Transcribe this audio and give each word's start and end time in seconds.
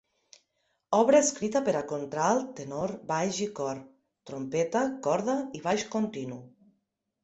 Obra 0.99 1.19
escrita 1.25 1.61
per 1.67 1.75
a 1.81 1.83
contralt, 1.91 2.49
tenor, 2.61 2.95
baix 3.13 3.45
i 3.49 3.51
cor; 3.63 3.85
trompeta, 4.33 4.85
corda 5.11 5.41
i 5.63 5.67
baix 5.71 5.91
continu. 5.99 6.45